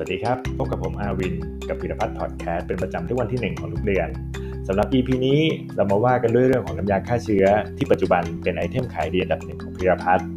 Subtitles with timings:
[0.00, 1.34] วัสดีครับ พบกับผมอาวิน
[1.68, 4.08] กับพิรพัฒน์พอดแคสต์เป็นประจำทุกวันที่ 1 ของทุกเดือน
[4.68, 5.40] สำหรับ EP นี้
[5.76, 7.46] เรามาว่ากันด้วยเรื่องของน้ำยาฆ่าเชื้อ
[7.76, 10.28] ที่ปัจจุบันเป็นไอเทมขายดีอันดับหนึ่งของพิรพัฒน์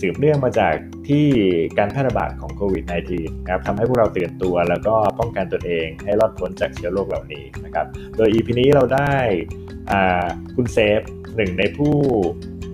[0.00, 0.74] สืบเนื่องมาจาก
[1.08, 1.26] ที่
[1.78, 7.86] การแพร่ระบาดของโควิด -19 นะครับทำให้พวกเราตื่นตัวแล้วก็ป้องกันตนเองให้รอดพ้นจากเชื้อโรคเหล่านี้นะครับ
[8.16, 9.12] โดย EP นี้เราได้
[10.56, 11.00] คุณเซฟ
[11.36, 11.92] หนึ่งในผู้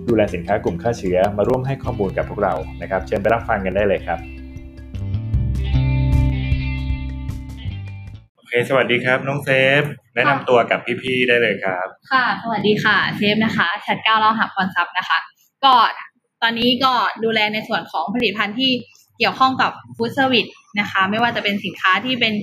[0.07, 4.19] ดูแลสินค้ากลุ่มฆ่าเชื้อมาร่วมให้ข้อมูลกับพวกเรานะครับ เชิญไปรับฟังกันได้เลยครับ
[8.53, 9.49] คสวัสดีครับ น้องเซ
[9.81, 9.83] ฟ
[10.15, 15.19] แนะนำตัวกับพี่ๆได้เลยครับ ค่ะ สวัสดีค่ะ เซฟนะคะชัดก้าวเล่าหักพรทรัพย์นะคะ
[15.63, 15.73] ก็
[16.41, 18.71] ตอนนี้ก็ดูแลในส่วนของผลิตภัณฑ์ที่
[19.17, 20.47] เกี่ยวข้องกับฟู้ดเซอร์วิส
[20.79, 22.33] นะคะ ไม่ว่าจะเป็นสินค้าที่เป็น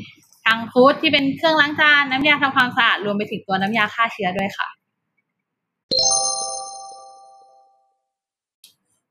[0.45, 4.69] ทางฟู้ดที่เป็นเครื่องล้างจาน น้ำยาทำความสะอาด รวมไปถึงตัวน้ำยาฆ่าเชื้อด้วยค่ะ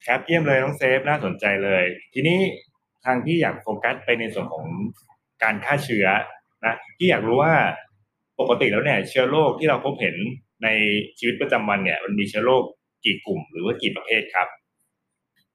[0.05, 2.39] ครับเยี่ยมเลยน้องเซฟน่าสนใจเลย ทีนี้
[3.05, 4.65] ทางที่อยากโฟกัสไปในส่วนของ
[5.43, 6.07] การฆ่าเชื้อ
[6.65, 7.53] นะที่อยากรู้ว่า
[8.39, 10.15] ปกติแล้วเนี่ยเชื้อโรคที่เราพบเห็น
[10.63, 10.67] ใน
[11.19, 12.63] ชีวิตประจำวันเนี่ย มันมีเชื้อโรค
[13.03, 14.47] กี่กลุ่มหรือว่ากี่ประเภทครับ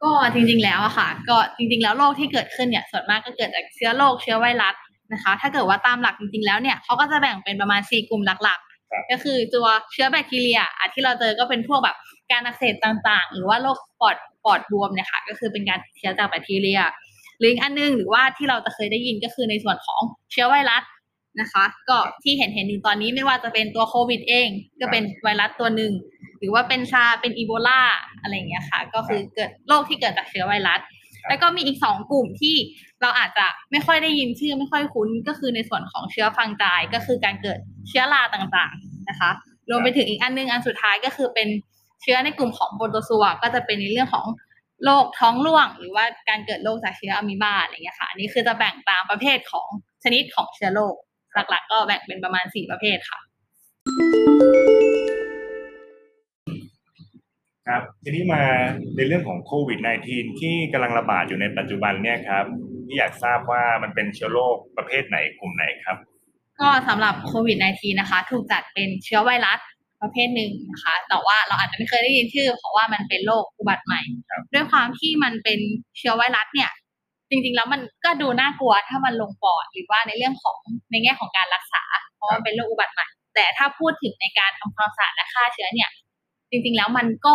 [0.02, 4.74] ก็จริง ๆ แล้วอะค่ะ ก็จริง ๆ แล้วโรคที่เกิดขึ้นเนี่ยส่วนมากก็เกิดจากเชื้อโรคเชื้อไวรัส
[5.12, 11.96] นะคะ ถ้าเกิดว่าตามหลักจริง ๆ แล้วเนี่ยเขาก็จะแบ่งเป็นประมาณสี่กลุ่มหลักๆ ก็คือตัวเชื้อแบคทีเรียอะที่เราเจอก็เป็นพวกแบบ
[12.32, 16.80] การอักเสบต่างๆ หรือว่าโรคปอดปอดบวมเนี่ยค่ะ ก็คือเป็นการเชื้อจากแบคทีเรีย
[17.38, 20.00] หรืออีกอันนึงหรือว่าที่เราจะเคยได้ยินก็คือในส่วนของ
[20.32, 20.82] เชื้อไวรัส
[21.40, 24.48] นะคะ ก็ที่เห็นเห็นอยู่ตอนนี้ไม่ว่าจะเป็นตัวโควิดเอง
[24.80, 25.92] ก็เป็นไวรัสตัวหนึ่ง
[26.38, 27.82] หรือว่าเป็นซาเป็นอีโบลา
[28.20, 30.80] อะไรอย่างเงี้ยค่ะ ก็คือเกิดโรคที่เกิดจากเชื้อไวรัส
[31.28, 32.56] แล้วก็มีอีกสองกลุ่มที่
[33.02, 39.30] เราอาจจะไม่ค่อยได้ยินชื่อไม่ค่อยคุ้น ก็คือในส่วนของเชื้อฟังจายก็คือการเกิดเชื้อราต่างๆนะคะ
[39.70, 41.48] รวมไปถึงอีกอันนึงอันสุดท้ายก็คือเป็น
[42.02, 44.26] เชื้อในกลุ่มของโปรโตซัวก็จะเป็นในเรื่องของ
[44.84, 49.68] โรคท้องร่วง หรือว่าการเกิดโรคจากเชื้ออะมีบาอะไรอย่างเงี้ยค่ะ อันนี้คือจะแบ่งตามประเภทของ
[50.04, 50.94] ชนิดของเชื้อโรค
[51.34, 53.18] หลักๆ ก็แบ่งเป็นประมาณสี่ประเภทค่ะ
[57.68, 58.42] ครับทีนี้มา
[58.96, 59.78] ในเรื่องของโควิด
[60.10, 62.44] -19 ที่กำลังระบาดอยู่ในปัจจุบันเนี่ยครับ
[62.86, 65.96] ที่อยากทราบว่ามันเป็นเชื้อโรคประเภทไหนกลุ่มไหนครับ
[66.60, 69.58] ก็สำหรับโควิด -19 นะคะ ถูกจัดเป็นเชื้อไวรัส
[70.02, 74.00] ประเภทหนึ่งนะคะ แต่ว่าเราอาจจะไม่เคยได้ยินชื่อ เพราะว่ามันเป็นโรคอุบัติใหม่
[74.54, 75.58] ด้วยความที่มันเป็น
[75.98, 76.70] เชื้อไวรัสเนี่ย
[77.34, 80.58] จริงๆแล้วมันก็ดูน่ากลัวถ้ามันลงปอดหรือว่าในเรื่องของ
[80.90, 81.82] ในแง่ของการรักษา
[82.16, 85.90] เพราะว่าเป็นโรคอุบัติใหม่แต่ถ้าพูดถึงในการทำความสะอาดและฆ่าเชื้อเนี่ย
[86.50, 87.34] จริงๆแล้วมันก็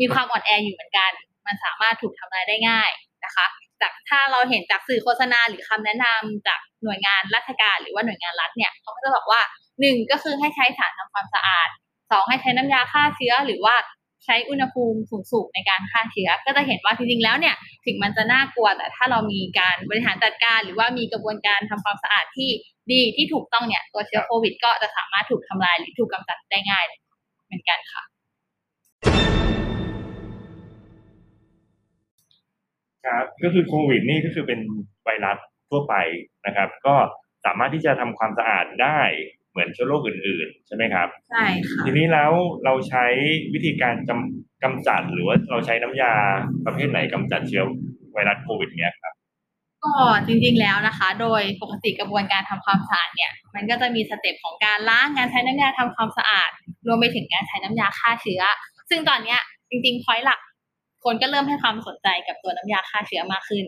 [0.00, 1.10] มีความอ่อนแออยู่เหมือนกัน
[1.46, 2.90] มันสามารถถูกทำลายได้ง่าย
[3.24, 3.46] นะคะ
[3.82, 9.40] จากถ้าเราเห็นจากสื่อโฆษณาหรือคำแนะนำจากหน่วยงานราชการหรือว่าหน่วยงานรัฐเนี่ยเขาก็จะบอกว่า
[9.80, 11.68] หนึ่งก็คือให้ใช้สารทำความสะอาด
[12.10, 13.74] สองให้ใช้น้ำยาฆ่าเชื้อหรือว่า
[14.24, 17.54] ใช้อุณหภูมิสูงๆในการฆ่าเชื้อ ก็จะเห็นว่าจริงๆแล้วเนี่ย
[17.86, 22.50] ถึงมันจะน่ากลัวแต่ถ้าเรามีการบริหารจัดการ หรือว่ามีกระบวนการทำความสะอาดที่
[22.92, 26.84] ดีที่ถูกต้องเนี่ยตัวเชื้อโควิด ก็จะสามารถถูกทำลายหรือถูกกำจัดได้ง่าย
[27.46, 28.02] เหมือนกันค่ะ
[33.06, 34.60] ครับก็คือโควิดนี่ก็คือเป็น
[35.04, 35.38] ไวรัส
[35.70, 35.94] ทั่วไป
[36.46, 36.94] นะครับ ก็
[37.44, 39.00] สามารถที่จะทำความสะอาดได้
[39.50, 42.32] เหมือนเชื้อโรคอื่น ๆ ใช่ไหมครับใช่ค่ะทีนี้แล้ว
[42.64, 43.04] เราใช้
[43.54, 46.12] วิธีการกำกำจัดหรือว่าเราใช้น้ำยา
[46.66, 47.64] ประเภทไหนกำจัดเชื้อ
[48.12, 49.14] ไวรัสโควิดเนี้ยครับ
[49.84, 49.94] ก็
[50.26, 56.50] จริงๆแล้วนะคะ โดยปกติกระบวนการทำความสะอาดเนี่ย มันก็จะมีสเต็ปของการล้างการใช้น้ำยาทำความสะอาด
[56.86, 58.42] รวมไปถึงการใช้น้ำยาฆ่าเชื้อ
[58.90, 59.40] ซึ่งตอนเนี้ย
[59.70, 60.40] จริงๆพอยหลัก
[61.04, 63.64] คนก็เริ่มให้ความสนใจกับตัวน้ำยาฆ่าเชื้อมากขึ้น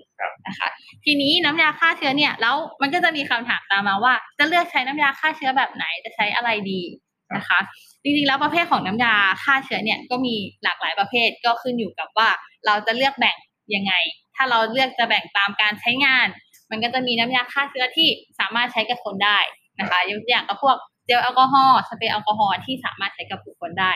[0.46, 0.68] นะคะ
[1.04, 6.82] ทีนี้น้ำยาฆ่าเชื้อเนี่ยแล้วมันก็จะมีคำถามตามมาว่า จะเลือกใช้น้ำยาฆ่าเชื้อแบบไหนจะใช้อะไรดี
[7.36, 7.58] นะคะ
[8.02, 10.34] จริงๆแล้วประเภทของน้ำยาฆ่าเชื้อเนี่ยก็มี
[10.64, 12.28] หลากหลายประเภทก็ขึ้นอยู่กับว่า
[12.66, 13.36] เราจะเลือกแบ่ง
[13.74, 13.92] ยังไง
[14.36, 16.26] ถ้าเราเลือกจะแบ่งตามการใช้งาน
[16.70, 18.08] มันก็จะมีน้ำยาฆ่าเชื้อที่
[18.40, 19.38] สามารถใช้กับคนได้
[19.80, 20.76] นะคะยกตัวอย่างกับพวก
[21.06, 23.92] เจลแอลกอฮอล์สเปรย์แอลกอฮอล์ที่สามารถใช้กับบุคคลได้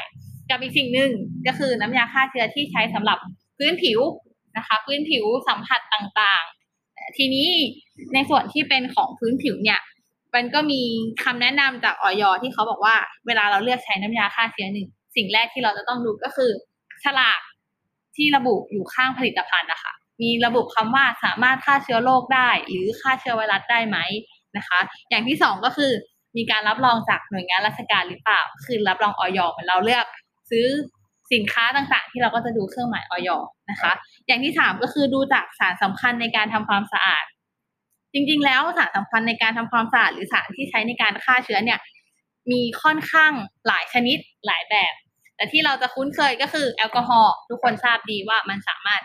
[0.50, 1.10] กับอีกสิ่งหนึ่ง
[1.46, 3.18] ก็คือน้ำยาฆ่าเชื้อที่ใช้สำหรับ
[3.58, 4.00] พื้นผิว
[4.56, 7.48] นะคะ พื้นผิวสัมผัสต่างๆ ทีนี้
[8.14, 9.80] ในส่วนที่เป็นของพื้นผิวเนี่ย
[10.34, 10.82] มันก็มี
[11.24, 16.50] คำแนะนำจากออยที่เขาบอกว่าเวลาเราเลือกใช้น้ำยาฆ่าเชื้อหนึ่งสิ่งแรกที่เราจะต้องดูก็คือ
[17.04, 17.40] ฉลาก
[18.16, 19.92] ที่ระบุอยู่ข้างผลิตภัณฑ์นะคะ
[20.22, 23.98] มีระบุคำว่าสามารถฆ่าเชื้อโรคได้ หรือฆ่าเชื้อไวรัสได้ไหม
[24.56, 24.78] นะคะ
[25.10, 25.92] อย่างที่สองก็คือ
[26.36, 30.06] มีการรับรองจากหน่วยงานราชการหรือเปล่า คือรับรองออยเหมือนเราเลือก
[30.50, 30.66] ซื้อ
[31.32, 33.30] สินค้าต่างๆ ที่เราก็จะดูเครื่องหมายออย
[33.70, 33.92] นะคะ
[34.26, 37.24] อย่างที่สามก็คือดูจากสารสำคัญในการทำความสะอาด
[38.12, 41.78] จริงๆ แล้วสารสำคัญในการทำความสะอาดหรือสารที่ใช้ในการฆ่าเชื้อเนี่ย
[42.50, 43.32] มีค่อนข้าง
[43.66, 44.94] หลายชนิดหลายแบบ
[45.36, 49.02] แต่ที่เราจะคุ้นเคยก็คือแอลกอฮอล์ทุกคนทราบดีว่ามันสามารถ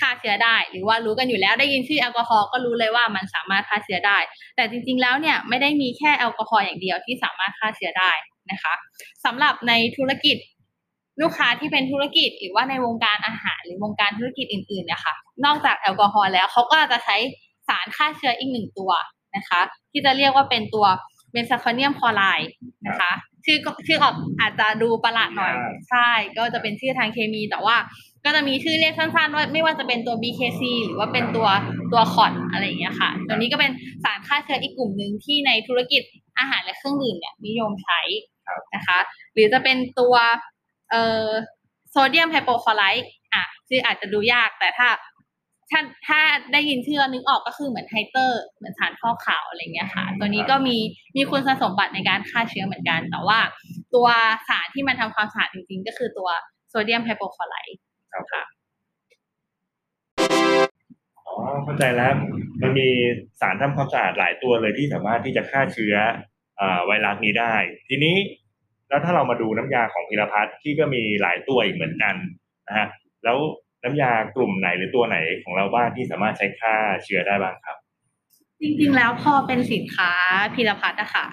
[0.00, 4.18] ฆ่าเชื้อได้ หรือว่ารู้กันอยู่แล้วได้ยินชื่อแอลกอฮอล์ก็รู้เลยว่ามันสามารถฆ่าเชื้อได้
[4.56, 8.12] แต่จริง ๆ แล้วเนี่ยไม่ได้มีแค่แอลกอฮอล์อย่างเดียวที่สามารถฆ่าเชื้อได้
[8.50, 8.74] นะคะ
[9.24, 10.36] สำหรับในธุรกิจ
[11.22, 15.14] ลูกค้าที่เป็นธุรกิจหรือว่าในวงการอาหารหรือวงการธุรกิจอื่นๆนะคะ
[15.44, 17.16] นอกจากแอลกอฮอล์แล้วเขาก็จะใช้
[17.68, 18.92] สารฆ่าเชื้ออีกหนึ่งตัว
[19.36, 19.60] นะคะ
[19.92, 20.86] ที่จะเรียกว่าเป็นตัว
[21.32, 22.52] เบนซาคอเนียมคลอไรด์
[22.86, 23.12] นะคะ
[23.44, 25.52] ชื่อก็ชื่อออกอาจจะดูประหลาดหน่อย
[25.90, 27.76] ใช่ก็จะเป็นชื่อทางเคมีแต่ว่า
[28.24, 31.48] ก็จะมีชื่อเรียกสั้นๆว่าไม่ว่าจะเป็นตัว BKC หรือว่าเป็นตัว
[31.92, 33.70] ตัวคอดอะไรอย่างเงี้ยค่ะ ตัวนี้ก็เป็น
[34.04, 36.02] สารฆ่าเชื้ออีกกลุ่มหนึ่งที่ในธุรกิจ
[36.38, 38.00] อาหารและเครื่องดื่มเนี่ยนิยมใช้
[38.74, 38.98] นะคะ
[39.34, 40.14] หรือจะเป็นตัว
[40.90, 41.28] เอ่อ
[41.90, 44.88] โซเดียมไฮโปคลอไรด์อะชื่ออาจจะดูยากแต่ถ้า
[45.70, 46.20] ถ้าถ้า
[46.52, 50.76] ได้ยินชื่อนึกออกก็คือเหมือนไฮเตอร์ เหมือนสารฟอกขาวอะไรเงี้ยค่ะ ตัวนี้ก็มี
[51.16, 53.38] มีคุณสมบัติในการฆ่าเชื้อเหมือนกัน แต่ว่า
[53.94, 54.08] ตัว
[54.48, 56.28] สารที่มันทำความสะอาดจริงๆ ก็คือตัว
[56.68, 57.76] โซเดียมไฮโปคลอไรด์
[58.12, 58.42] ครับค่ะ
[61.26, 61.34] อ๋อ
[61.64, 62.12] เข้าใจแล้ว
[62.62, 62.88] มันมี
[63.40, 65.94] สารทำความสะอาดหลายตัวเลยที่สามารถที่จะฆ่าเชื้อ
[66.86, 67.54] ไวรัสนี้ได้
[67.88, 68.16] ทีนี้
[68.88, 72.14] แล้วถ้าเรามาดูน้ำยาของพิรพัฒน์ที่ก็มีหลายตัวอีกเหมือนกัน
[72.68, 72.86] นะฮะ
[73.24, 73.38] แล้ว
[73.84, 76.74] น้ำยากลุ่มไหนหรือตัวไหนของเราบ้างที่สามารถใช้ฆ่า
[77.04, 77.76] เชื้อได้บ้างครับ
[78.60, 80.10] จริงๆแล้วพอเป็นสินค้า
[80.54, 81.26] พิรพัฒน์อะค่ะ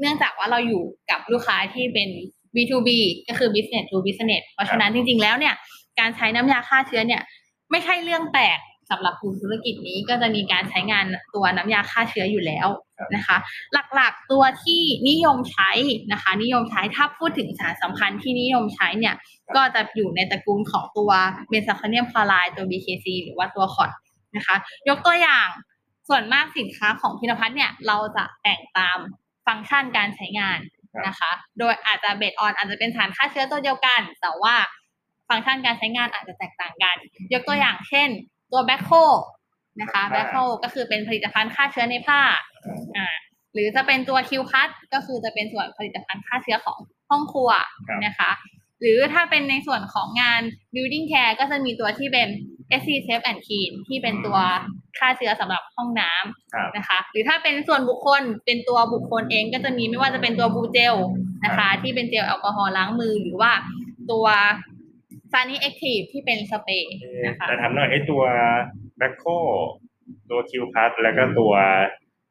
[0.00, 2.08] เนื่องจากว่าเราอยู่กับลูกค้าที่เป็น
[2.54, 2.88] B2B
[3.28, 5.54] ก็คือ business to business เพราะฉะนั้นจริง ๆ แล้วเนี่ย
[6.00, 7.22] การใช้น้ำยาฆ่าเชื้อเนี่ย
[7.70, 8.58] ไม่ใช่เรื่องแปลก
[8.92, 11.04] สำหรับกลุ่มธุรกิจนี้ก็จะมีการใช้งาน
[11.34, 12.68] ตัวน้ำยาฆ่าเชื้ออยู่แล้ว
[13.14, 13.36] นะคะ
[13.94, 15.70] หลักๆตัวที่นิยมใช้
[16.12, 19.14] นะคะ นิยมใช้ถ้าพูดถึงสารสำคัญที่นิยมใช้เนี่ย
[19.56, 21.10] ก็จะอยู่ในตระกูลของตัว
[21.48, 23.90] เบนซาคาเนียมคลอไรด์ตัว BKC หรือว่าตัวคอด
[24.36, 24.56] นะคะ
[24.88, 25.48] ยกตัวอย่าง
[26.08, 28.98] ส่วนมากสินค้าของพิรพัฒน์เนี่ยเราจะแต่งตาม
[29.46, 30.58] ฟังก์ชันการใช้งาน
[31.06, 34.54] นะคะ โดยอาจจะเบสออนอาจจะเป็นสารฆ่าเชื้อตัวเดียวกัน แต่ว่า
[35.28, 36.96] ฟังก์ชันการใช้งานอาจจะแตกต่างกัน
[37.32, 38.08] ยกตัวอย่างเช่น
[38.52, 38.90] ตัวแบ็คโค
[39.80, 42.20] นะคะแบ็คโคก็คือเป็นผลิตภัณฑ์ฆ่าเชื้อในผ้า
[42.96, 43.06] อ่า
[43.54, 46.78] หรือจะเป็นตัวคิวพัทก็คือจะเป็นส่วนผลิตภัณฑ์ฆ่าเชื้อของ
[47.10, 47.50] ห้องครัว
[48.06, 48.30] นะคะ
[48.80, 50.42] หรือถ้าเป็นในส่วนของงาน
[50.74, 52.28] building care ก็จะมีตัวที่เป็น
[52.80, 54.38] SC Safe and Clean ที่เป็นตัว
[54.98, 60.94] ฆ่าเชื้อสำหรับห้องน้ำนะคะ หรือถ้าเป็นส่วนบุคคลเป็นตัวบุคคลเองก็จะมีไม่ว่าจะเป็นตัวบูเจล
[61.44, 63.52] นะคะ ที่เป็นเจลแอลกอฮอล์ล้างมือหรือว่า
[64.10, 64.26] ตัว
[65.32, 66.92] ซานี่แอคทีฟที่เป็นสเปรย์
[67.26, 68.22] นะคะแต่ทำหน่อยไอ้ตัว
[68.98, 69.24] แบ็คโค
[70.30, 71.52] ตัวคิวพัทแล้วก็ตัว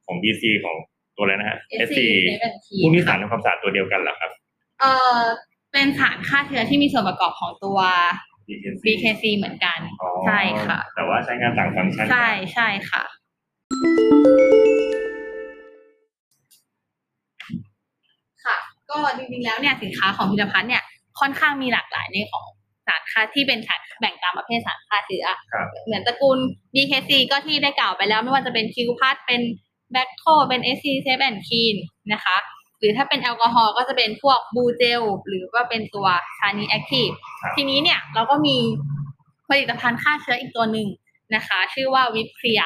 [0.06, 0.76] ของ BC ของ
[1.16, 1.58] ตัวอะไรนะฮะ
[1.88, 2.00] SC
[2.84, 4.32] พวกนี้สารทำความสะอาดตัวเดียวกันเหรอครับ
[4.82, 4.86] เอ
[5.18, 5.20] อ
[5.74, 7.80] เป็นสารฆ่าเชื้อที่มีส่วนประกอบของตัว
[8.86, 9.80] BKC เหมือนกัน
[10.26, 13.04] ใช่ค่ะ แต่ว่าใช้งานต่างฟังก์ชัน ใช่ใช่ค่ะ
[18.44, 18.58] ค่ะ
[18.90, 20.84] ก็จริงๆแล้วเนี่ยสินค้าของพิพิธภัณฑ์เนี่ย
[21.20, 25.26] ค่อนข้างมีหลากหลายในของสารฆ่าที่เป็นสารแบ่งตามประเภทสารฆ่าเชื้อ
[25.86, 26.38] เหมือนตระกูล
[26.76, 29.42] BKC ก็ที่ได้กล่าวไปแล้วไม่ว่าจะเป็นคิวพัทเป็น
[29.92, 31.76] แบคโคเป็น SC เซฟแอนคีน
[32.14, 32.38] นะคะ
[32.80, 36.08] หรือถ้าเป็นแอลกอฮอล์ก็จะเป็นพวกบูเจลหรือว่าเป็นตัว
[36.38, 37.10] ชานีแอคทีฟ
[37.56, 38.58] ทีนี้เนี่ยเราก็มี
[39.50, 40.88] ผลิตภัณฑ์ฆ่าเชื้ออีกตัวหนึ่ง
[41.36, 42.62] นะคะ ชื่อว่าวิปเคลีย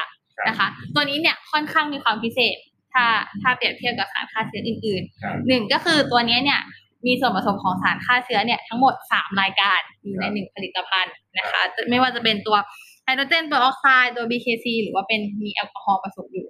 [0.48, 2.56] นะคะ ตัวนี้เนี่ยค่อนข้างมีความพิเศษ
[2.92, 3.04] ถ้า
[3.42, 6.60] ถ้าเปรียบเทียบกับสารฆ่าเชื้ออื่นๆหนึ่งก็คือตัวนี้เนี่ย
[7.06, 11.60] มีส่วนผสมของสารฆ่าเชื้อเนี่ยทั้งหมดสามรายการอยู่ในหนึ่งผลิตภัณฑ์นะคะ
[11.90, 12.56] ไม่ว่าจะเป็นตัว
[13.04, 16.48] ไฮโดรเจนเปอร์ออกไซด์ตัว BKC หรือว่าเป็นมีแอลกอฮอล์ผสมอยู่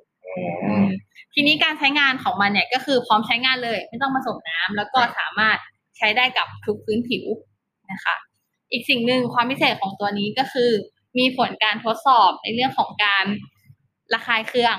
[1.35, 5.59] ทีนี้การใช้งานของมันเนี่ยก็คือพร้อมใช้งานเลย ไม่ต้องผสมน้ำแล้วก็สามารถ
[5.97, 7.25] ใช้ได้กับทุกพื้นผิว
[7.93, 8.17] นะคะ
[8.73, 10.71] อีกสิ่งหนึ่งความพิเศษของตัวนี้ก็คือ
[11.19, 13.25] มีผลการทดสอบในเรื่องของการ
[14.15, 14.77] ระคายเคือง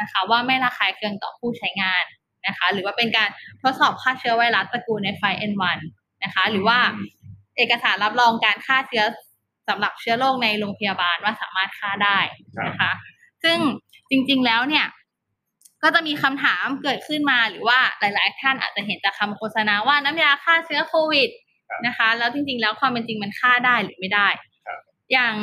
[0.00, 2.04] นะคะ ว่าไม่ระคายเคืองต่อผู้ใช้งาน
[2.46, 3.28] นะคะหรือว่าเป็นการ
[3.62, 5.78] ทดสอบฆ่าเชื้อไวรัสตระกูล H5N1
[6.24, 6.78] นะคะ หรือว่า
[7.56, 9.04] เอกสารรับรองการฆ่าเชื้อ
[9.68, 12.18] สำหรับเชื้อโรคในโรงพยาบาลว่าสามารถฆ่าได้
[12.66, 12.90] นะคะ
[13.44, 13.58] ซึ่ง
[14.10, 14.86] จริง ๆแล้วเนี่ย
[15.82, 21.30] ก็จะมีคำถามเกิดขึ้นมาหรือว่าหลาย ๆ ท่านอาจจะเห็นจากคาโฆษณาว่าน้ำยาฆ่าเชื้อโควิด
[21.86, 24.28] นะคะ แล้วจริง ๆ แล้วความเป็นจริงมันฆ่าได้หรือไม่ได้
[25.12, 25.34] อย่าง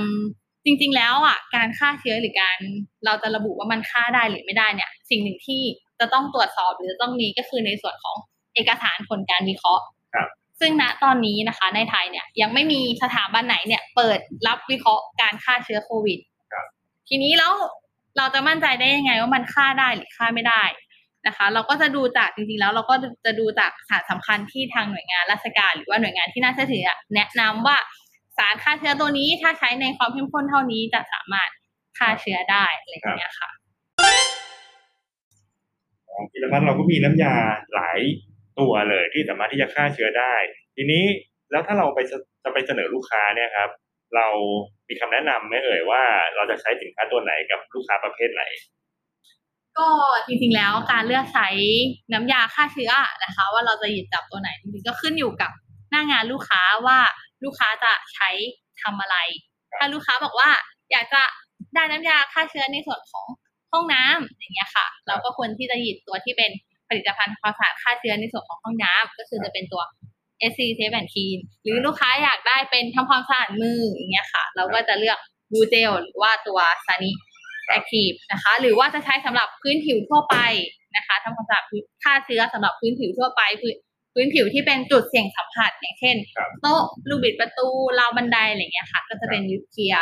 [0.66, 2.58] จริง ๆ แล้วอะการฆ่าเชื้อหรือการ
[3.06, 5.62] เราจะระบุว่ามันฆ่าได้หรือไม่ได้เนี่ย สิ่งหนึ่งที่
[6.04, 8.18] จะต้องตรวจสอบหรือจะต้องมีก็คือในส่วนของ
[8.56, 9.84] เอกสารผลการวิเคราะห์
[10.60, 16.20] ซึ่งณตอนนี้นะคะในไทยเนี่ยยังไม่มีสถาบันไหนเนี่ย เปิดรับวิเคราะห์การฆ่าเชื้อโควิด
[17.08, 17.52] ทีนี้แล้ว
[18.18, 20.64] เราจะมั่นใจได้ยังไงว่ามันฆ่าได้หรือฆ่าไม่ได้
[21.28, 22.96] นะคะ เราก็จะดูจากจริงๆแล้ว เราก็
[23.26, 27.78] จะดูจากสารสำคัญที่ทางหน่วยงานราชการ หรือว่าหน่วยงานที่น่าเชื่อถือแนะนำว่า
[28.38, 31.50] สารฆ่าเชื้อตัวนี้ถ้าใช้ในความเข้มข้นเท่านี้จะสามารถ
[31.98, 33.50] ฆ่าเชื้อได้อะไรอย่างเงี้ยค่ะ
[36.14, 37.36] ของพิรพัฒน์เราก็มีน้ำยา
[37.74, 38.00] หลาย
[38.60, 40.34] ตัวเลยที่สามารถที่จะฆ่าเชื้อได้
[40.76, 41.04] ทีนี้
[41.52, 42.18] แล้วถ้าเราไปจะ
[42.54, 43.70] ไปเสนอลูกค้าเนี่ยครับ
[44.16, 44.28] เรา
[44.88, 46.04] มีคำแนะนำไหมเอ่ยว่า
[46.36, 48.44] เราจะใช้สินค้าตัวไหนกับลูกค้าประเภทไหน
[49.78, 49.88] ก็
[50.28, 51.48] จริงๆแล้วการเลือกใช้
[52.14, 52.92] น้ำยาฆ่าเชื้อ
[53.24, 55.52] นะคะ ว่าเราจะหยิบจับตัวไหนจริงๆก็ขึ้นอยู่กับ
[55.90, 57.00] หน้างานลูกค้าว่า
[57.44, 58.30] ลูกค้าจะใช้
[58.82, 59.18] ทำอะไร
[59.78, 60.50] ถ้าลูกค้าบอกว่า
[60.92, 61.22] อยากจะ
[61.76, 63.26] ได้น้ำยาฆ่าเชื้อในส่วนของ
[63.74, 66.52] ห้องน้ำอย่างเงี้ยค่ะ เราก็ควรที่จะหยิบตัวที่เป็น
[66.90, 69.84] ผลิตภัณฑ์ความสะอาดฆ่าเชื้อในส่วนของห้องน้ำก็คือจะเป็นตัว
[70.52, 75.18] SC Safe and Clean หรือลูกค้าอยากได้เป็นทำความสะอาดมืออย่างเงี้ยค่ะ เราก็จะเลือก
[75.52, 77.12] บูเจลหรือว่าตัวซานิ
[77.68, 80.36] แอคทีฟนะคะ หรือว่าจะใช้สำหรับพื้นผิวทั่วไป
[80.96, 81.64] นะคะทำความสะอาด
[82.04, 83.76] ฆ่าเชื้อสำหรับพื้นผิวทั่วไปพื้น
[84.14, 87.68] พื้นผิวที่เป็นจุดเสี่ยงสัมผัสอย่างเช่นครับโต๊ะลูกบิดประตู
[88.00, 89.96] ราวบันไดอะไรอย่างเงี้ยค่ะ ก็จะเป็นยูเคลีย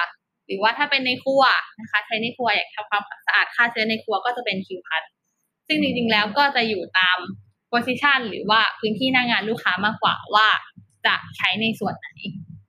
[0.51, 1.43] ร์หรือว่าถ้าเป็นในครัว
[1.79, 5.03] นะคะ ใช้ในครัวอยากทำความสะอาดฆ่าเชื้อในครัวก็จะเป็นคิวพัด
[5.67, 7.17] ซึ่งจริงๆแล้วก็จะอยู่ตาม
[7.69, 10.47] โพซิชันหรือว่าพื้นที่หน้างานลูกค้ามากกว่าว่า
[11.05, 12.07] จะใช้ในส่วนไหน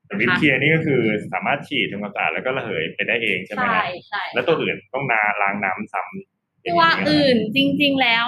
[0.06, 1.00] แต่วิปเคลียร์นี่ก็คือ
[1.32, 8.26] สามารถฉีดทำความสะอาดแล้วก็ระเหยไปได้เองใช่ไหมใช่ฮะใช่แล้วตัวอื่นต้องนาล้างน้ำซ้ำตัวอื่นจริง ๆแล้ว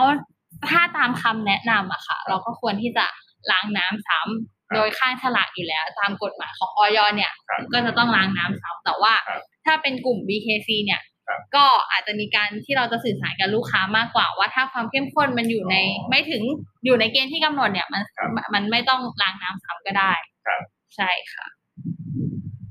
[0.70, 3.06] ถ้าตามคำแนะนำอะค่ะ เราก็ควรที่จะ
[3.50, 16.42] ล้างน้ำซ้ำ โดยข้างฉลากอยู่แล้ว ตามกฎหมายของออยเนี่ยครับก็จะต้องล้างน้ำซ้ำแต่ว่าครับถ้าเป็นกลุ่ม BKC เนี่ยครับก็อาจจะมีการที่เราจะสื่อสารกับลูกค้ามากกว่า ว่าถ้าความเข้มข้นมันอยู่ในอ๋อไม่ถึง
[16.84, 20.12] อยู่ในเกณฑ์ที่กำหนดเนี่ยมันครับมันไม่ต้องล้างน้ำซ้ำก็ได้
[20.46, 20.60] ครับ
[20.96, 21.46] ใช่ค่ะ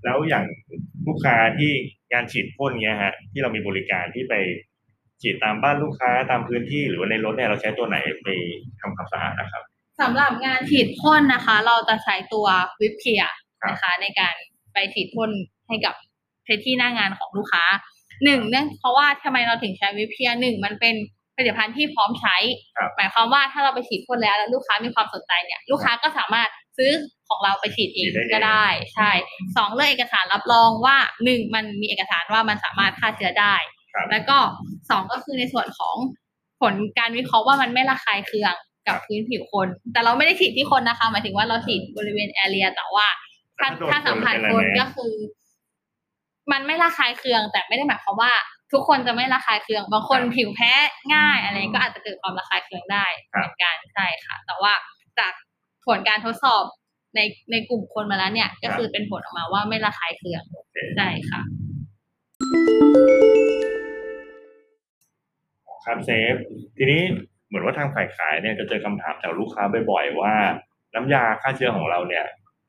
[0.04, 0.46] แล้วอย่าง
[1.08, 1.72] ลูกค้าที่
[2.12, 4.34] งานฉีดพ่นเงี้ยฮะ ที่เรามีบริการที่ไป
[5.22, 8.30] ฉีดตามบ้านลูกค้าตามพื้นที่หรือว่าในรถเนี่ยเราใช้ตัวไหนไป
[8.82, 9.64] ทำความสะอาดนะครับ
[10.02, 12.48] สำหรับงานฉีดพ่นนะคะ เราจะใช้ตัว
[12.82, 13.24] วิปเคีย
[13.62, 14.36] ครับนะคะ ในการ
[14.74, 15.30] ไปฉีดพ่น
[15.68, 15.96] ให้กับ
[16.44, 17.64] เพจที่หน้างานของลูกค้า
[18.24, 20.96] หนึ่งเนื่องเพราะว่าทำไมเราถึงใช้วิปเคียหนึ่งมันเป็น
[21.36, 22.38] ผลิตภัณฑ์ที่พร้อมใช้
[22.78, 26.92] ครับหมายความว่าถ้าเราไปฉีดพ่นแล้วแล้วลูกค้ามีความสนใจเนี่ย ลูกค้าก็สามารถซื้อ
[27.30, 29.12] ของเราไปฉีดเองฉีดได้เองก็ได้ ใช่
[29.58, 33.56] สองเรื่องเอกสารรับรองว่าหนึ่งมันมีเอกสารว่ามันสามารถฆ่าเชื้อได้
[33.94, 34.38] ครับแล้วก็
[34.90, 35.96] สองก็คือในส่วนของ
[36.62, 38.56] ผลการวิเคราะห์ว่ามันไม่ระคายเคือง
[38.88, 43.08] กับพื้นผิวคน แต่เราไม่ได้ฉีดที่คนนะคะ หมายถึงว่าเราฉีดบริเวณแอเรียแต่ว่า
[43.60, 45.14] ถ้าแล้วถ้าถ้าโดนสัมผัสคนคนเป็นอะไรไหมก็คือ
[46.52, 48.34] มันไม่ระคายเคือง แต่ไม่ได้หมายความว่า
[48.74, 50.74] ทุกคนจะไม่ระคายเคือง บางคนผิวแพ้
[51.14, 54.74] ง่ายอะไรก็อาจจะเกิดความระคายเคืองได้เหมือนกันใช่ค่ะ แต่ว่า
[55.20, 55.34] จาก
[55.86, 56.64] ผลการทดสอบ
[57.16, 57.20] ใน
[57.52, 60.44] ในกลุ่มคนมาแล้วเนี่ย ก็คือเป็นผลออกมาว่าไม่ระคายเคือง
[60.98, 61.42] ใช่ค่ะ
[65.86, 66.36] ครับเซฟ
[66.78, 70.34] ทีนี้เห มือนว่าทางฝ่ายขายเนี่ยจะเจอคำถามจากลูกค้าบ่อยๆว่า
[70.96, 72.26] น้ำยาฆ่าเชื้อของเราเนี่ย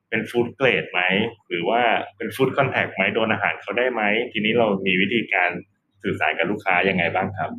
[0.08, 1.00] เป็นฟู้ดเกรดไหม
[1.48, 1.80] หรือว่า
[2.16, 5.50] เป็นฟู้ดคอนแทคไหมโดนอาหารเขาได้ไหมทีนี้เรามีวิธีการ
[6.02, 7.50] สื่อสารกับลูกค้ายังไงบ้างครับ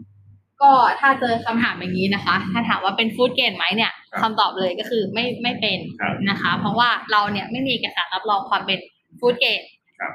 [0.62, 8.80] ก็ถ้าเจอคำถามอย่างนี้นะคะ ถ้าถามว่าเป็นฟู้ดเกรดไหมเนี่ยครับคำตอบเลยก็คือไม่ไม่เป็นครับนะคะ เพราะว่าเราเนี่ยไม่มีเอกสารรับรองความเป็น
[9.20, 9.62] ฟู้ดเกรด
[10.00, 10.14] ครับ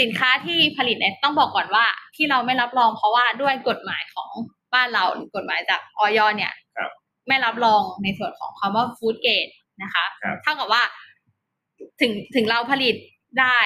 [0.00, 1.84] สินค้าที่ผลิตเนี่ยต้องบอกก่อนว่า
[2.16, 4.30] ที่เราไม่รับรองเพราะว่าด้วยกฎหมายของ
[4.74, 6.90] บ้านเราหรือกฎหมายจากออยเนี่ยครับ
[7.28, 9.48] ไม่รับรองในส่วนของคำว่าฟู้ดเกรด
[9.82, 10.82] นะคะครับเท่ากับว่า
[12.00, 12.94] ถึงถึงเราผลิต
[13.40, 13.58] ได้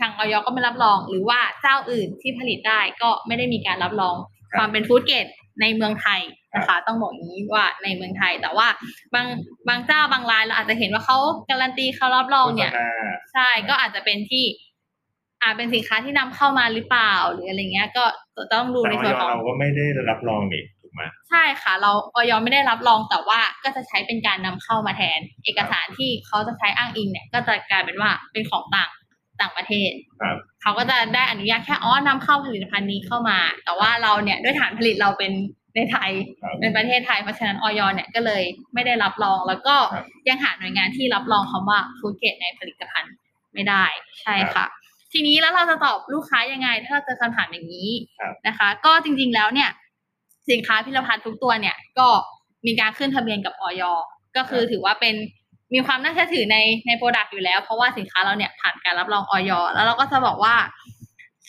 [0.00, 4.16] ทางออยก็ไม่รับรอง หรือว่าเจ้าอื่นที่ผลิตได้ก็ไม่ได้มีการรับรอง
[4.50, 5.26] ครับความเป็นฟู้ดเกรด
[5.60, 6.20] ในเมืองไทย
[6.54, 8.68] นะคะ ต้องบอกอย่างนี้ว่าในเมืองไทย แต่ว่า
[9.14, 9.26] บาง
[9.68, 11.18] บางเจ้าบางรายเราอาจจะเห็นว่าเขา
[11.50, 12.88] การันตีเขารับรองเนี่ยโฆษณา
[13.32, 14.44] ใช่ก็อาจจะเป็นที่
[15.44, 18.04] อาจเป็นสินค้าที่นำเข้ามาหรือเปล่าหรืออะไรเงี้ย ก็
[18.52, 28.90] ต้องดูแต่ในออส่วนของเราก็ไม่ได้รับรองนี่ถูกไหมใช่ค่ะ เราออยไม่ได้รับรองแต่ว่าก็จะใช้เป็นการนำเข้ามาแทน เอกสารที่เขาจะใช้อ้างอิงเนี่ยก็จะกลายเป็นว่าเป็นของต่าง
[29.40, 29.90] ต่างประเทศ
[30.22, 35.32] ครับเขาก็จะได้อนุญาตแค่อ๋อนำเข้าผลิตภัณฑ์นี้เข้ามา แต่ว่าเราเนี่ยด้วยฐานผลิตเราเป็น
[35.76, 36.10] ในไทย
[36.42, 38.42] ครับเป็นประเทศไทยเพราะฉะนั้นออยเนี่ยก็เลย
[38.74, 43.14] ไม่ได้รับรองแล้วก็ครับยังหาหน่วยงานที่รับรองคำว่าฟู้ดเกรดในผลิตภัณฑ์
[43.54, 43.84] ไม่ได้
[44.22, 44.66] ใช่ค่ะ
[45.16, 47.90] ทีนี้แล้วเราจะตอบลูกค้ายังไง ถ้าเราเจอคำถามอย่างนี้
[48.20, 49.70] ครับนะคะ ก็จริงๆแล้วเนี่ย
[50.50, 52.08] สินค้าพิพิธภัณฑ์ทุกตัวเนี่ย ก็
[52.66, 53.82] มีการขึ้นทะเบียนกับออย
[54.36, 55.14] ก็คือถือว่าเป็น
[55.74, 56.56] มีความน่าเชื่อถือใน
[56.86, 60.54] ในโปรดักต์อยู่แล้ว เพราะว่าสินค้าเราเนี่ยผ่านการรับรองออยแล้วเราก็จะบอกว่า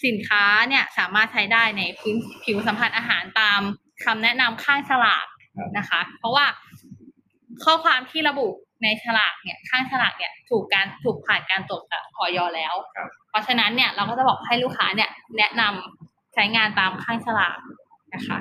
[0.06, 3.60] สินค้าเนี่ยสามารถใช้ได้ในพื้นผิวสัมผัสอาหารตาม
[4.04, 5.26] คำแนะนำข้างฉลาก
[5.58, 6.46] ครับนะคะ เพราะว่า
[7.64, 8.48] ข้อความที่ระบุ
[8.86, 17.58] ในฉลากเนี่ยข้างฉลากเนี่ยถูกการถูกผ่านการตรวจจากออยแล้วครับเพราะฉะนั้นเนี่ยเราก็จะบอกให้ลูกค้าเนี่ยแนะนำใช้งานตามข้างฉลาก
[18.14, 18.40] นะคะ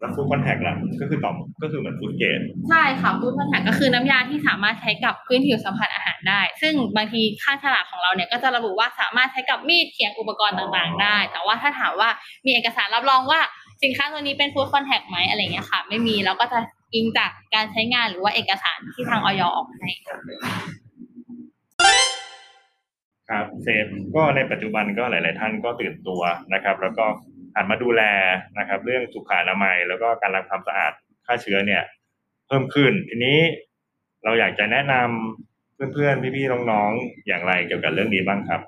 [0.00, 12.10] แล้วฟู้ดคอนแทคล่ะก็คือตอบก็คือเหมือนฟู้ดเกรดใช่ค่ะฟู้ดคอนแทคก็คือน้ำยาที่สามารถใช้กับพื้นผิวสัมผัสอาหารได้ ซึ่งบางทีข้างฉลากของเราเนี่ยก็จะระบุว่าสามารถใช้กับมีดเขียงอุปกรณ์ต่างๆ ได้ แต่ว่าถ้าถามว่า
[12.46, 13.40] มีเอกสารรับรองว่า
[13.82, 16.58] สินค้าตัวนี้เป็นฟู้ดคอนแทคไหมอะไรเงี้ยค่ะ ไม่มีเราก็จะ
[16.94, 20.16] อิงจากการใช้งานหรือว่าเอกสารที่ทางออยออกให้ค่ะ
[23.30, 26.22] ครับเซฟก็ในปัจจุบันก็หลาย ๆ ท่านก็ตื่นตัว
[26.54, 27.06] นะครับ แล้วก็
[27.54, 28.02] หันมาดูแล
[28.58, 30.92] นะครับ เรื่องสุขอนามัย แล้วก็การรักความสะอาด
[31.26, 31.82] ฆ่าเชื้อเนี่ย
[32.46, 33.38] เพิ่มขึ้นทีนี้
[34.24, 35.49] เราอยากจะแนะนำ
[35.92, 38.60] เพื่อนๆ พี่ๆ น้องๆ อย่างไรเกี่ยวกับเรื่องนี้บ้างครับ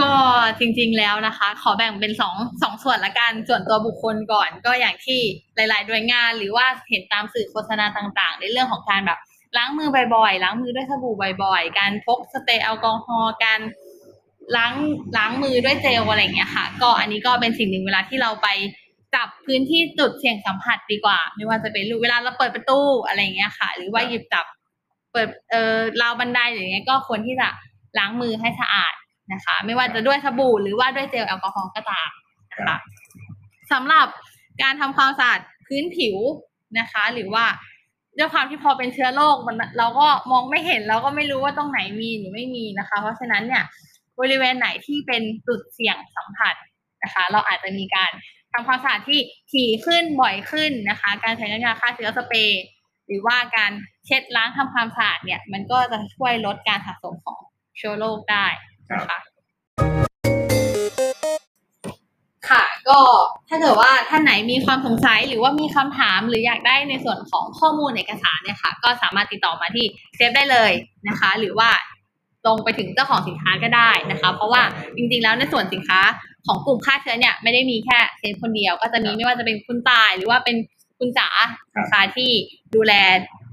[0.00, 0.12] ก็
[0.58, 5.20] จริงๆ แล้วนะคะ ขอแบ่งเป็นสองสองส่วนละกัน ส่วนตัวบุคคลก่อน ก็อย่างที่
[5.56, 9.18] หลายๆ หน่วยงานหรือว่าเห็นตามสื่อโฆษณาต่างๆ ในเรื่องของการแบบ
[9.56, 11.14] ล้างมือบ่อยๆ ล้างมือด้วยสบู่
[11.44, 13.60] บ่อยๆ การพกสเปรย์แอลกอฮอล์ การ
[14.56, 14.74] ล้าง
[15.16, 18.48] ล้างมือด้วยเจลอะไรอย่างเงี้ยค่ะ ก็อันนี้ก็เป็นสิ่งหนึ่งเวลาที่เราไป
[19.14, 24.46] จับพื้นที่จุดเสี่ยงสัมผัสดีกว่า ไม่ว่าจะเป็นเวลาเราเปิดประตูอะไรอย่างเงี้ยค่ะ หรือว่าหยิบจับ
[25.16, 27.48] เปิดเอ่อราวบันไดอย่างเงี้ยก็ควรที่จะ
[27.98, 28.94] ล้างมือให้สะอาด
[29.32, 32.10] นะคะ ไม่ว่าจะด้วยสบู่หรือว่าด้วยเจลแอลกอฮอล์ก็ตาม
[32.52, 32.76] นะคะ
[33.72, 34.06] สำหรับ
[34.62, 36.16] การทำความสะอาดพื้นผิว
[36.78, 37.44] นะคะ หรือว่า
[38.18, 43.62] ด้วยความที่พอเป็นเชื้อโรคมันเราก็มองไม่เห็นเราก็ไม่รู้ว่าตรงไหนมีหรือไม่มีนะคะ เพราะฉะนั้นเนี่ย
[44.20, 46.54] บริเวณไหนที่เป็นจุดเสี่ยงสัมผัส
[47.02, 48.10] นะคะ เราอาจจะมีการ
[48.52, 49.20] ทำความสะอาดที่
[49.52, 52.62] ถี่ขึ้นบ่อยขึ้นนะคะ การใช้น้ำยาฆ่าเชื้อสเปรย์
[53.06, 53.72] หรือว่าการ
[54.06, 57.38] เช็ดล้างทำความสะอาดเนี่ย มันก็จะช่วยลดการสะสมของ
[57.76, 58.46] เชื้อโรคได้
[58.92, 59.18] นะคะ
[62.48, 63.00] ค่ะ ก็
[63.48, 69.86] ถ้าเกิดว่าท่านไหนมีความสงสัยหรือว่ามีคำถามหรืออยากได้ในส่วนของข้อมูลเอกสารเนี่ยค่ะ ก็สามารถติดต่อมาที่
[70.16, 70.72] เซฟได้เลย
[71.08, 71.70] นะคะ หรือว่า
[72.44, 74.62] ตรงไปถึงเจ้าของสินค้าก็ได้นะคะ เพราะว่า
[74.96, 76.00] จริงๆแล้วในส่วนสินค้า
[76.46, 80.56] ของกลุ่มฆ่าเชื้อเนี่ยไม่ได้มีแค่เซฟคนเดียว ก็จะมีไม่ว่าจะเป็นคุณตาย หรือว่าเป็น
[80.98, 81.28] คุณจ๋า
[81.78, 82.30] นะคะที่
[82.74, 82.92] ดูแล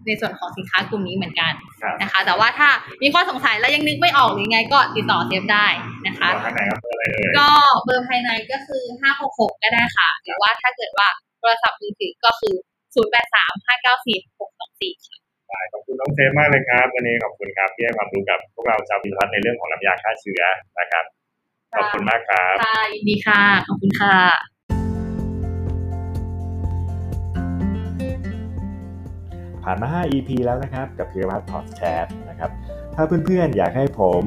[0.08, 2.70] ในส่วนของสินค้ากลุ่มนี้เหมือนกันครับนะคะ แต่ว่าถ้า
[3.02, 5.68] มีข้อสงสัยแล้วยังนึกไม่ออกหรือไงก็ติดต่อเซฟได้
[6.06, 7.50] นะคะข้างในครับเบอร์อะไรเอ่ยก็
[7.86, 8.84] เบอร์ภายในก็คือ
[9.22, 11.08] 566 ก็ได้ค่ะ หรือว่าถ้าเกิดว่า
[11.40, 12.56] โทรศัพท์มือถือก็คือ
[12.96, 20.44] 083 594 624ค่ะขอบคุณน้องเซฟมากเลยครับวันนี้ขอบคุณครับที่ให้ความรู้กับพวกเราชาวพิพัฒน์ในเรื่องของน้ำยาฆ่าเชื้อ
[20.80, 21.06] นะครับ
[21.78, 24.53] ขอบคุณมากครับค่ะยินดีค่ะ ขอบคุณค่ะ
[29.64, 32.52] ผ่านมา 5 EP แล้วนะครับ กับพิรพัฒน์พอดแคสต์นะครับ
[32.96, 34.24] ถ้าเพื่อนๆ อยากให้ผม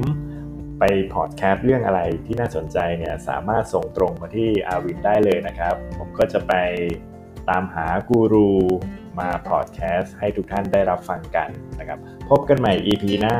[0.79, 6.53] ไปพอดแคสต์เรื่องอะไรที่น่าสนใจเนี่ยสามารถส่งตรงมาที่อาวินได้เลยนะครับ ผมก็จะไป
[7.49, 8.51] ตามหากูรู
[9.19, 11.99] มาพอดแคสต์ให้ทุกท่านได้รับฟังกันนะครับ
[12.31, 13.37] พบกันใหม่ EP หน้า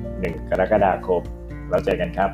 [0.00, 1.22] 1 กรกฎาคม
[1.70, 2.30] แล้วเจอกันครับ